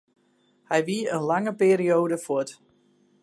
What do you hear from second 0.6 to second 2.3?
Hy wie in lange perioade